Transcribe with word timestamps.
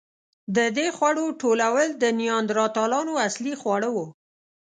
د 0.55 0.57
دې 0.77 0.87
خوړو 0.95 1.25
ټولول 1.41 1.85
د 2.03 2.05
نیاندرتالانو 2.19 3.13
اصلي 3.27 3.53
خواړه 3.61 3.89
وو. 3.95 4.07